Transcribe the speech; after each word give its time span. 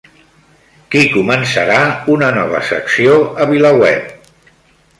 Qui 0.93 1.01
començarà 1.15 1.77
una 2.13 2.29
nova 2.39 2.63
secció 2.71 3.19
a 3.45 3.47
VilaWeb? 3.53 4.37